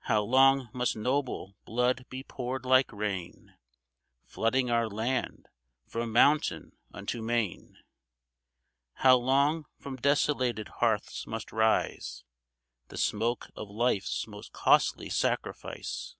[0.00, 3.54] How long must noble blood be poured like rain,
[4.26, 5.48] Flooding our land
[5.86, 7.78] from mountain unto main?
[8.96, 12.22] How long from desolated hearths must rise
[12.88, 16.16] The smoke of life's most costly sacrifice?